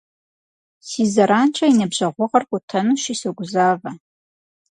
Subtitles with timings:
[0.87, 3.91] Си зэранкӏэ я ныбжьэгъугъэр къутэнущи согузавэ.